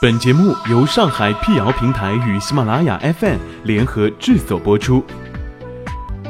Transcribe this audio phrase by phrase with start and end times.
[0.00, 5.02] 本节目由上海辟谣平台与喜马拉雅 FM 联合制作播出，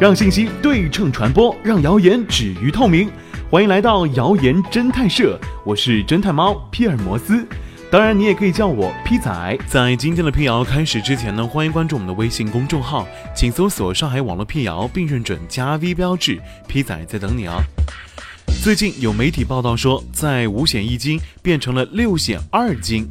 [0.00, 3.10] 让信息对称传播，让谣言止于透明。
[3.50, 7.46] 欢迎来到谣言侦探社，我是侦探猫皮尔摩斯，
[7.91, 9.59] 当然你也可以叫我 P 仔。
[9.67, 13.07] 在今天的辟谣开始之前呢，欢迎关注我们的微信公众号，
[13.37, 17.59] 请搜索“上海网络辟谣”并认准加 V 标志，P 仔在等你啊。
[18.64, 23.07] 最近有媒体报道说，在五险一金变成了六险二金。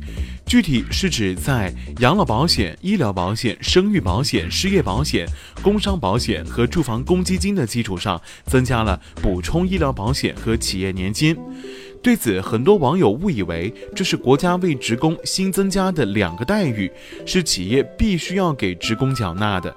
[0.47, 5.27] 具体是指在养老保险、医疗保险、生育保险、失业保险、
[5.61, 11.35] 工伤保险和住房公积金的基础上，增加了补充医疗保险和企业年金。
[12.01, 16.89] 对此，很多网友误以为这是国家为职工新增加的两个待遇，
[17.25, 19.75] 是企业必须要给职工缴纳的。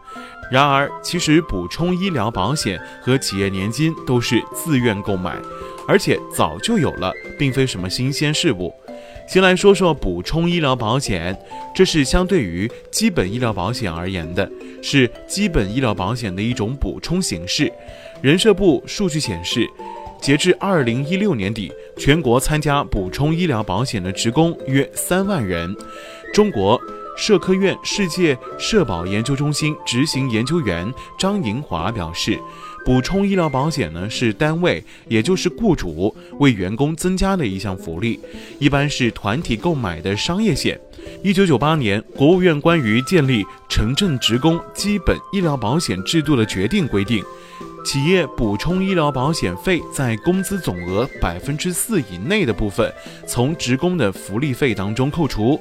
[0.52, 5.37] 然而，其实补充医疗保险和企业年金都是自愿购买，
[5.89, 8.73] 而且早就有了，并非什么新鲜事物。
[9.30, 11.39] 先来说说补充医疗保险，
[11.73, 14.50] 这是相对于基本医疗保险而言的，
[14.83, 17.73] 是基本医疗保险的一种补充形式。
[18.20, 19.64] 人社部数据显示，
[20.20, 25.73] 截至二零一六年底，全国参加补充医疗保险的职工约三万人。
[26.34, 26.77] 中国。
[27.21, 32.41] 社科院世界社保研究中心执行研究员张银华表示，
[32.83, 38.19] 补充医疗保险呢是单位，也就是雇主为员工增加的一项福利，
[38.59, 40.81] 一般是团体购买的商业险。
[41.23, 47.23] 一九九八年，国务院关于建立城镇职工基本医疗保险制度的决定规定，
[47.85, 52.91] 企业补充医疗保险费在工资总额百分之四以内的部分，
[53.27, 55.61] 从职工的福利费当中扣除。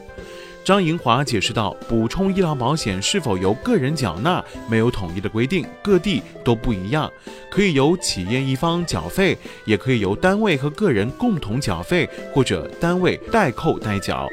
[0.70, 7.12] 张银华解释道：“补充医疗保险是否由个人缴纳，没有统一的规定，各地都不一样，
[7.50, 14.30] 可以由企业一方缴费，也可以由单位和个人共同缴费，或者单位代扣代缴。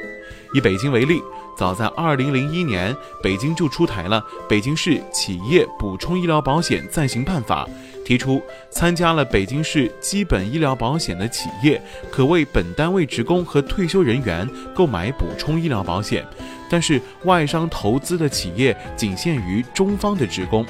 [0.53, 1.23] 以北京为例。”
[1.57, 7.67] 早在二零零一年，北京就出台了《北京市企业补充医疗保险暂行办法》，
[8.07, 16.25] 提出参加了北京市基本医疗保险的企业，可为本单位职工和退休人员购买补充医疗保险，
[16.71, 20.65] 但是外商投资的企业仅限于中方的职工。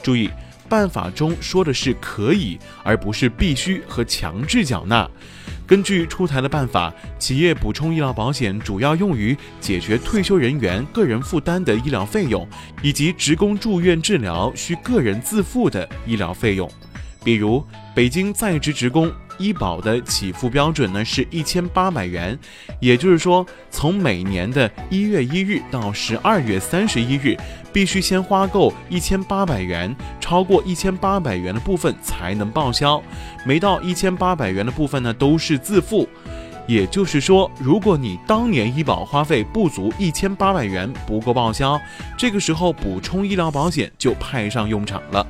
[0.00, 0.30] 注意，
[0.68, 5.10] 办法中说的是可以，而不是必须和强制缴纳。
[5.66, 12.48] 根据出台的办法，企业补充医疗保险主要用于解决退休人员个人负担的医疗费用，
[12.80, 16.70] 以及职工住院治疗需个人自付的医疗费用，
[17.26, 17.60] 比如
[17.92, 19.12] 北京在职职工。
[19.38, 22.38] 医保的起付标准呢是一千八百元，
[22.80, 27.36] 也就是说，从每年的一月一日到十二月三十一日，
[27.70, 33.02] 必须先花够一千八百元，超过一千八百元的部分才能报销，
[33.44, 36.08] 没到一千八百元的部分呢都是自付。
[36.66, 41.78] 也就是说，如果你当年医保花费不足一千八百元，不够报销，
[42.16, 45.26] 这个时候补充医疗保险就派上用场了。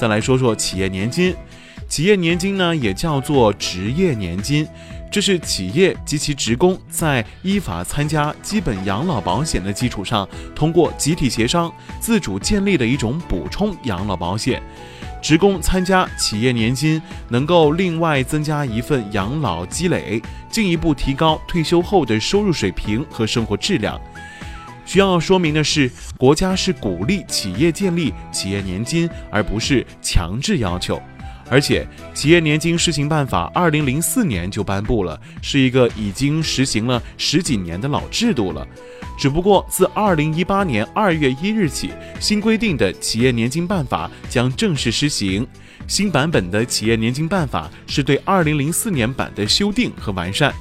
[0.00, 1.36] 再来说说企业年金。
[1.86, 4.66] 企业年金呢，也叫做职业年金，
[5.10, 14.62] 这是企业及其职工在依法参加基本养老保险的基础上，通过集体协商自主建立的一种补充养老保险。
[15.20, 24.00] 职工参加企业年金，能够另外增加一份养老积累，进一步提高退休后的收入水平和生活质量。
[24.90, 31.00] 需要说明的是，国家是鼓励企业建立企业年金，而不是强制要求。
[31.48, 38.66] 而且，企业年金施行办法二零零四年就颁布了，是一个已经实行了十几年的老制度了。
[39.16, 45.46] 只不过，自二零一八年二月一日起，新规定的企业年金办法将正式施行。
[45.86, 50.52] 新版本的企业年金办法是对二零零四年版的修订和完善。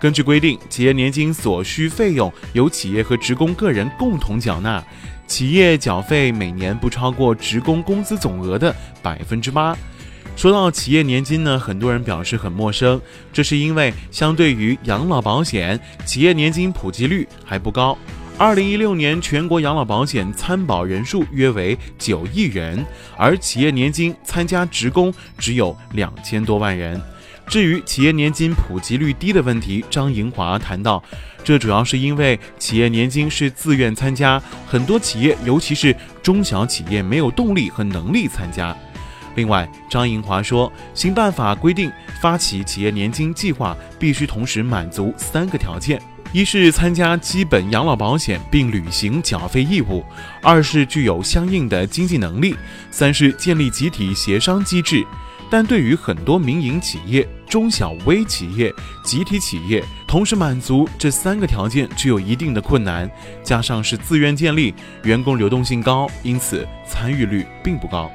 [0.00, 4.82] 根据规定，企业年金所需费用由企业和职工个人共同缴纳，
[5.26, 9.76] 企业缴费每年不超过职工工资总额的百分之八。
[10.36, 12.98] 说到企业年金呢，很多人表示很陌生，
[13.30, 17.98] 这是因为相对于养老保险，企业年金普及率还不高。
[18.38, 22.82] 二零一六年全国养老保险参保人数约为九亿人，
[23.18, 26.98] 而企业年金参加职工只有两千多万人。
[27.46, 31.02] 至于企业年金普及率低的问题，张银华谈到，
[31.42, 38.76] 这主要是因为企业年金是自愿参加，很多企业，尤其是中小企业，没有动力和能力参加。
[39.36, 41.90] 另外，张银华说，新办法规定，
[42.20, 46.00] 发起企业年金计划必须同时满足三个条件：
[46.32, 50.04] 一是参加基本养老保险并履行缴费义务；
[50.42, 52.54] 二是具有相应的经济能力；
[52.90, 55.04] 三是建立集体协商机制。
[55.50, 63.10] 但对于很多民营企业、中小微企业、集体企业，同时满足这三个条件具有一定的困难。
[63.42, 68.08] 加上是自愿建立，员工流动性高，因此参与率并不高。